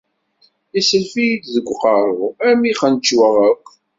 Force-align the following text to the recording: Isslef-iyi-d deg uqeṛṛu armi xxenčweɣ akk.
Isslef-iyi-d 0.79 1.43
deg 1.55 1.67
uqeṛṛu 1.73 2.27
armi 2.47 2.73
xxenčweɣ 2.77 3.35
akk. 3.49 3.65